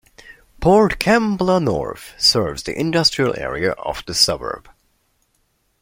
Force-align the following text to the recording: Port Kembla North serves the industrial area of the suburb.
Port 0.61 0.97
Kembla 0.97 1.61
North 1.61 2.15
serves 2.17 2.63
the 2.63 2.75
industrial 2.75 3.35
area 3.37 3.73
of 3.73 4.03
the 4.07 4.15
suburb. 4.15 4.67